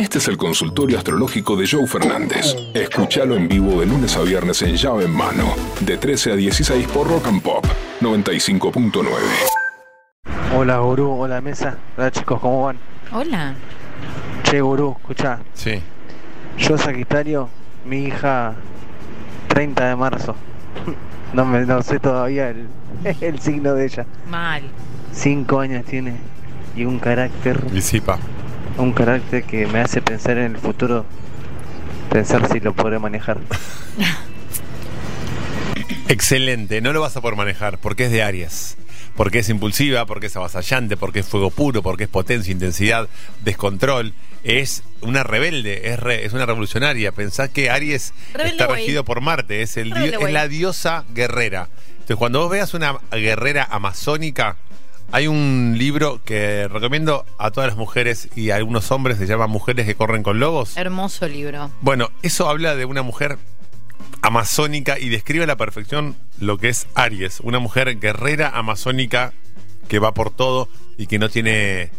Este 0.00 0.16
es 0.16 0.28
el 0.28 0.38
consultorio 0.38 0.96
astrológico 0.96 1.56
de 1.56 1.68
Joe 1.70 1.86
Fernández. 1.86 2.56
Escúchalo 2.72 3.36
en 3.36 3.46
vivo 3.46 3.80
de 3.80 3.86
lunes 3.86 4.16
a 4.16 4.22
viernes 4.22 4.62
en 4.62 4.74
llave 4.74 5.04
en 5.04 5.10
mano, 5.10 5.54
de 5.80 5.98
13 5.98 6.32
a 6.32 6.36
16 6.36 6.88
por 6.88 7.06
Rock 7.06 7.26
and 7.26 7.42
Pop 7.42 7.66
95.9. 8.00 9.04
Hola, 10.56 10.78
gurú, 10.78 11.10
hola, 11.10 11.42
mesa. 11.42 11.76
Hola, 11.98 12.10
chicos, 12.10 12.40
¿cómo 12.40 12.62
van? 12.62 12.78
Hola. 13.12 13.54
Che, 14.44 14.62
gurú, 14.62 14.96
escuchá. 14.98 15.40
Sí. 15.52 15.82
Yo, 16.56 16.78
Sagitario, 16.78 17.50
mi 17.84 18.04
hija, 18.04 18.54
30 19.48 19.86
de 19.86 19.96
marzo. 19.96 20.34
No, 21.32 21.44
me, 21.44 21.64
no 21.64 21.80
sé 21.80 22.00
todavía 22.00 22.48
el, 22.48 22.66
el 23.20 23.38
signo 23.38 23.74
de 23.74 23.84
ella. 23.84 24.04
Mal. 24.28 24.62
Cinco 25.12 25.60
años 25.60 25.84
tiene 25.84 26.16
y 26.74 26.84
un 26.84 26.98
carácter, 26.98 27.70
Disipa. 27.70 28.18
Un 28.80 28.92
carácter 28.92 29.44
que 29.44 29.66
me 29.66 29.80
hace 29.80 30.02
pensar 30.02 30.38
en 30.38 30.52
el 30.54 30.58
futuro, 30.58 31.04
pensar 32.10 32.50
si 32.50 32.60
lo 32.60 32.74
podré 32.74 32.98
manejar. 32.98 33.38
Excelente, 36.08 36.80
no 36.80 36.92
lo 36.92 37.00
vas 37.00 37.16
a 37.16 37.20
poder 37.20 37.36
manejar 37.36 37.78
porque 37.78 38.06
es 38.06 38.10
de 38.12 38.22
Aries. 38.22 38.76
Porque 39.16 39.40
es 39.40 39.48
impulsiva, 39.48 40.06
porque 40.06 40.28
es 40.28 40.36
avasallante, 40.36 40.96
porque 40.96 41.18
es 41.20 41.26
fuego 41.26 41.50
puro, 41.50 41.82
porque 41.82 42.04
es 42.04 42.08
potencia, 42.08 42.52
intensidad, 42.52 43.08
descontrol. 43.44 44.14
Es 44.44 44.82
una 45.02 45.24
rebelde, 45.24 45.90
es, 45.90 46.00
re- 46.00 46.24
es 46.24 46.32
una 46.32 46.46
revolucionaria. 46.46 47.12
Pensá 47.12 47.48
que 47.48 47.68
Aries 47.70 48.14
Rebelde 48.32 48.52
está 48.52 48.66
regido 48.68 49.04
por 49.04 49.20
Marte, 49.20 49.62
es, 49.62 49.76
el 49.76 49.94
es 49.94 50.32
la 50.32 50.48
diosa 50.48 51.04
guerrera. 51.12 51.68
Entonces, 51.92 52.16
cuando 52.16 52.40
vos 52.40 52.50
veas 52.50 52.72
una 52.72 52.96
guerrera 53.10 53.68
amazónica, 53.70 54.56
hay 55.12 55.26
un 55.26 55.74
libro 55.76 56.20
que 56.24 56.68
recomiendo 56.68 57.24
a 57.38 57.50
todas 57.50 57.68
las 57.68 57.76
mujeres 57.76 58.28
y 58.36 58.50
a 58.50 58.56
algunos 58.56 58.90
hombres, 58.90 59.18
se 59.18 59.26
llama 59.26 59.46
Mujeres 59.46 59.86
que 59.86 59.94
corren 59.94 60.22
con 60.22 60.38
lobos. 60.38 60.76
Hermoso 60.76 61.26
libro. 61.28 61.70
Bueno, 61.80 62.10
eso 62.22 62.48
habla 62.48 62.76
de 62.76 62.84
una 62.84 63.02
mujer 63.02 63.38
amazónica 64.22 64.98
y 64.98 65.08
describe 65.08 65.44
a 65.44 65.46
la 65.46 65.56
perfección 65.56 66.16
lo 66.38 66.58
que 66.58 66.68
es 66.68 66.86
Aries, 66.94 67.40
una 67.40 67.58
mujer 67.58 67.98
guerrera 67.98 68.50
amazónica 68.50 69.32
que 69.88 69.98
va 69.98 70.14
por 70.14 70.30
todo 70.30 70.68
y 70.96 71.06
que 71.06 71.18
no 71.18 71.28
tiene 71.28 71.90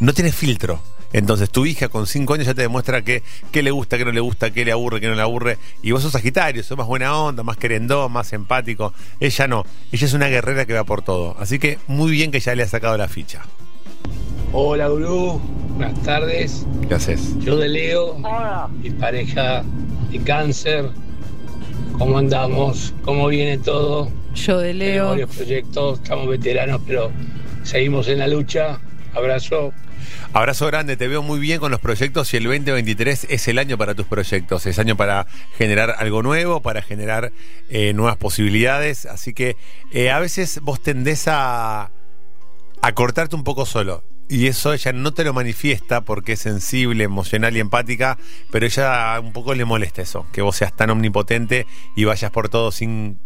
no 0.00 0.12
tiene 0.12 0.32
filtro. 0.32 0.82
Entonces 1.12 1.50
tu 1.50 1.66
hija 1.66 1.88
con 1.88 2.06
cinco 2.06 2.34
años 2.34 2.46
ya 2.46 2.54
te 2.54 2.62
demuestra 2.62 3.02
que 3.02 3.22
qué 3.50 3.62
le 3.62 3.70
gusta, 3.70 3.98
qué 3.98 4.04
no 4.04 4.12
le 4.12 4.20
gusta, 4.20 4.50
qué 4.52 4.64
le 4.64 4.72
aburre, 4.72 5.00
qué 5.00 5.08
no 5.08 5.14
le 5.14 5.22
aburre. 5.22 5.58
Y 5.82 5.90
vos 5.90 6.02
sos 6.02 6.12
Sagitario, 6.12 6.62
sos 6.62 6.78
más 6.78 6.86
buena 6.86 7.16
onda, 7.16 7.42
más 7.42 7.56
querendón, 7.56 8.12
más 8.12 8.32
empático. 8.32 8.92
Ella 9.18 9.48
no, 9.48 9.64
ella 9.90 10.06
es 10.06 10.12
una 10.14 10.28
guerrera 10.28 10.66
que 10.66 10.74
va 10.74 10.84
por 10.84 11.02
todo. 11.02 11.36
Así 11.38 11.58
que 11.58 11.78
muy 11.88 12.12
bien 12.12 12.30
que 12.30 12.38
ya 12.40 12.54
le 12.54 12.62
ha 12.62 12.68
sacado 12.68 12.96
la 12.96 13.08
ficha. 13.08 13.42
Hola, 14.52 14.88
Gurú. 14.88 15.40
Buenas 15.76 16.00
tardes. 16.02 16.66
¿Qué 16.88 16.94
haces? 16.94 17.38
Yo 17.40 17.56
de 17.56 17.68
Leo, 17.68 18.16
mi 18.82 18.90
pareja 18.90 19.64
de 20.10 20.18
cáncer. 20.20 20.90
¿Cómo 21.98 22.18
andamos? 22.18 22.94
¿Cómo 23.04 23.28
viene 23.28 23.58
todo? 23.58 24.10
Yo 24.34 24.58
de 24.58 24.72
Tenemos 24.72 24.94
Leo. 24.94 25.08
varios 25.10 25.36
proyectos, 25.36 26.00
estamos 26.00 26.28
veteranos, 26.28 26.80
pero 26.86 27.10
seguimos 27.62 28.08
en 28.08 28.18
la 28.20 28.26
lucha. 28.28 28.80
Abrazo. 29.14 29.72
Abrazo 30.32 30.66
grande, 30.66 30.96
te 30.96 31.08
veo 31.08 31.22
muy 31.22 31.40
bien 31.40 31.60
con 31.60 31.70
los 31.70 31.80
proyectos 31.80 32.32
y 32.32 32.36
el 32.36 32.44
2023 32.44 33.26
es 33.28 33.48
el 33.48 33.58
año 33.58 33.76
para 33.76 33.94
tus 33.94 34.06
proyectos, 34.06 34.66
es 34.66 34.78
año 34.78 34.96
para 34.96 35.26
generar 35.56 35.94
algo 35.98 36.22
nuevo, 36.22 36.62
para 36.62 36.82
generar 36.82 37.32
eh, 37.68 37.92
nuevas 37.92 38.16
posibilidades, 38.16 39.06
así 39.06 39.34
que 39.34 39.56
eh, 39.90 40.10
a 40.10 40.18
veces 40.20 40.60
vos 40.62 40.80
tendés 40.80 41.26
a, 41.26 41.90
a 42.82 42.92
cortarte 42.92 43.36
un 43.36 43.44
poco 43.44 43.66
solo. 43.66 44.04
Y 44.28 44.46
eso 44.46 44.72
ella 44.72 44.92
no 44.92 45.12
te 45.12 45.24
lo 45.24 45.32
manifiesta 45.32 46.02
porque 46.02 46.34
es 46.34 46.40
sensible, 46.40 47.02
emocional 47.02 47.56
y 47.56 47.60
empática, 47.60 48.16
pero 48.52 48.64
ella 48.64 49.18
un 49.18 49.32
poco 49.32 49.54
le 49.54 49.64
molesta 49.64 50.02
eso, 50.02 50.24
que 50.32 50.40
vos 50.40 50.54
seas 50.54 50.72
tan 50.72 50.90
omnipotente 50.90 51.66
y 51.96 52.04
vayas 52.04 52.30
por 52.30 52.48
todo 52.48 52.70
sin 52.70 53.18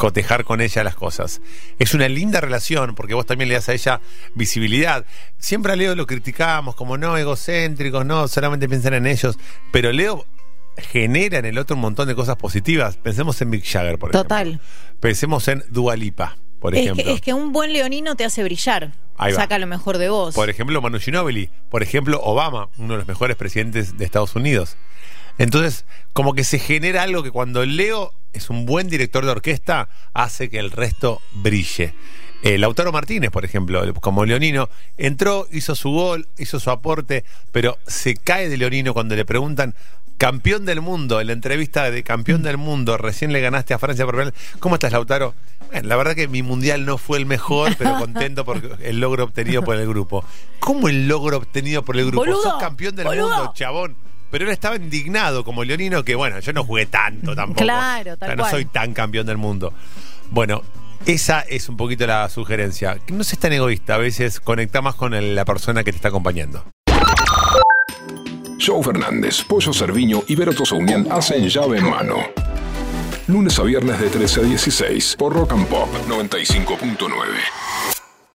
cotejar 0.00 0.44
con 0.44 0.62
ella 0.62 0.82
las 0.82 0.94
cosas. 0.94 1.42
Es 1.78 1.92
una 1.92 2.08
linda 2.08 2.40
relación 2.40 2.94
porque 2.94 3.12
vos 3.12 3.26
también 3.26 3.50
le 3.50 3.54
das 3.56 3.68
a 3.68 3.74
ella 3.74 4.00
visibilidad. 4.34 5.04
Siempre 5.38 5.74
a 5.74 5.76
Leo 5.76 5.94
lo 5.94 6.06
criticamos 6.06 6.74
como 6.74 6.96
no, 6.96 7.18
egocéntricos, 7.18 8.06
no, 8.06 8.26
solamente 8.26 8.66
piensan 8.66 8.94
en 8.94 9.06
ellos, 9.06 9.38
pero 9.70 9.92
Leo 9.92 10.24
genera 10.78 11.38
en 11.38 11.44
el 11.44 11.58
otro 11.58 11.76
un 11.76 11.82
montón 11.82 12.08
de 12.08 12.14
cosas 12.14 12.36
positivas. 12.36 12.96
Pensemos 12.96 13.42
en 13.42 13.50
Mick 13.50 13.62
Jagger, 13.62 13.98
por 13.98 14.10
Total. 14.10 14.48
ejemplo. 14.48 14.66
Pensemos 15.00 15.46
en 15.48 15.64
Dualipa, 15.68 16.38
por 16.60 16.74
Es 16.74 16.80
ejemplo. 16.80 17.04
que, 17.04 17.12
es 17.12 17.20
que 17.20 17.34
un 17.34 17.52
buen 17.52 17.74
leonino 17.74 18.16
te 18.16 18.24
hace 18.24 18.42
brillar. 18.42 18.92
Ahí 19.18 19.34
va. 19.34 19.40
Saca 19.40 19.58
lo 19.58 19.66
mejor 19.66 19.98
de 19.98 20.08
vos. 20.08 20.34
Por 20.34 20.48
ejemplo, 20.48 20.80
Manu 20.80 20.98
Ginóbili. 20.98 21.50
Por 21.68 21.82
ejemplo, 21.82 22.22
Obama, 22.22 22.70
uno 22.78 22.94
de 22.94 23.00
los 23.00 23.06
mejores 23.06 23.36
presidentes 23.36 23.98
de 23.98 24.06
Estados 24.06 24.34
Unidos. 24.34 24.78
Entonces, 25.36 25.84
como 26.14 26.32
que 26.32 26.44
se 26.44 26.58
genera 26.58 27.02
algo 27.02 27.22
que 27.22 27.30
cuando 27.30 27.66
Leo 27.66 28.14
es 28.32 28.50
un 28.50 28.66
buen 28.66 28.88
director 28.88 29.24
de 29.24 29.30
orquesta, 29.32 29.88
hace 30.12 30.48
que 30.50 30.58
el 30.58 30.70
resto 30.70 31.20
brille. 31.32 31.94
Eh, 32.42 32.56
Lautaro 32.56 32.90
Martínez, 32.90 33.30
por 33.30 33.44
ejemplo, 33.44 33.82
como 33.94 34.24
Leonino, 34.24 34.70
entró, 34.96 35.46
hizo 35.52 35.74
su 35.74 35.90
gol, 35.90 36.26
hizo 36.38 36.58
su 36.58 36.70
aporte, 36.70 37.24
pero 37.52 37.76
se 37.86 38.14
cae 38.14 38.48
de 38.48 38.56
Leonino 38.56 38.94
cuando 38.94 39.14
le 39.14 39.26
preguntan, 39.26 39.74
campeón 40.16 40.64
del 40.64 40.80
mundo, 40.80 41.20
en 41.20 41.26
la 41.26 41.32
entrevista 41.34 41.90
de 41.90 42.02
campeón 42.02 42.42
del 42.42 42.56
mundo, 42.56 42.96
recién 42.96 43.32
le 43.32 43.40
ganaste 43.40 43.74
a 43.74 43.78
Francia 43.78 44.06
por 44.06 44.16
penal. 44.16 44.34
¿Cómo 44.58 44.74
estás, 44.76 44.92
Lautaro? 44.92 45.34
Bueno, 45.70 45.88
la 45.88 45.96
verdad 45.96 46.14
que 46.14 46.28
mi 46.28 46.42
mundial 46.42 46.84
no 46.86 46.98
fue 46.98 47.18
el 47.18 47.26
mejor, 47.26 47.74
pero 47.76 47.98
contento 47.98 48.44
por 48.44 48.78
el 48.82 49.00
logro 49.00 49.24
obtenido 49.24 49.62
por 49.62 49.76
el 49.76 49.86
grupo. 49.86 50.24
¿Cómo 50.60 50.88
el 50.88 51.08
logro 51.08 51.36
obtenido 51.38 51.84
por 51.84 51.96
el 51.96 52.06
grupo? 52.06 52.24
Boludo, 52.24 52.42
Sos 52.42 52.60
campeón 52.60 52.96
del 52.96 53.06
boludo. 53.06 53.28
mundo, 53.36 53.52
chabón. 53.54 53.96
Pero 54.30 54.44
él 54.44 54.50
estaba 54.50 54.76
indignado 54.76 55.44
como 55.44 55.64
Leonino, 55.64 56.04
que 56.04 56.14
bueno, 56.14 56.38
yo 56.40 56.52
no 56.52 56.64
jugué 56.64 56.86
tanto 56.86 57.34
tampoco. 57.34 57.62
Claro, 57.62 58.16
tal 58.16 58.28
O 58.28 58.30
sea, 58.30 58.36
no 58.36 58.42
cual. 58.44 58.50
soy 58.52 58.64
tan 58.66 58.94
campeón 58.94 59.26
del 59.26 59.36
mundo. 59.38 59.72
Bueno, 60.30 60.62
esa 61.06 61.40
es 61.40 61.68
un 61.68 61.76
poquito 61.76 62.06
la 62.06 62.28
sugerencia. 62.28 62.98
Que 63.04 63.12
no 63.12 63.24
seas 63.24 63.40
tan 63.40 63.52
egoísta, 63.52 63.94
a 63.94 63.98
veces 63.98 64.38
conecta 64.40 64.80
más 64.82 64.94
con 64.94 65.14
el- 65.14 65.34
la 65.34 65.44
persona 65.44 65.82
que 65.82 65.90
te 65.92 65.96
está 65.96 66.08
acompañando. 66.08 66.64
Joe 68.64 68.82
Fernández, 68.82 69.42
Pollo 69.44 69.72
Cerviño 69.72 70.22
y 70.28 70.34
Vero 70.36 70.52
Unión 70.72 71.08
hacen 71.10 71.48
llave 71.48 71.78
en 71.78 71.88
mano. 71.88 72.16
Lunes 73.26 73.58
a 73.58 73.62
viernes 73.62 73.98
de 73.98 74.08
13 74.10 74.40
a 74.40 74.42
16 74.44 75.16
por 75.18 75.32
Rock 75.32 75.52
and 75.52 75.66
Pop 75.66 75.88
95.9. 76.08 77.99